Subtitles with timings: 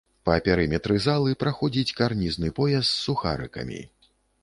[0.27, 3.79] Па перыметры залы праходзіць карнізны пояс з сухарыкамі.